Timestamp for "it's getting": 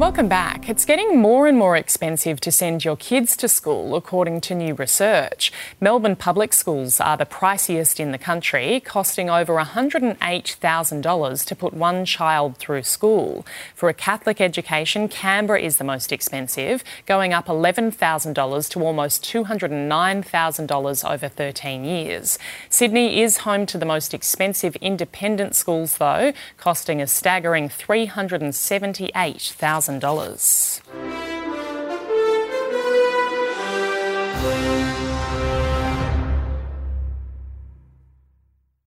0.70-1.18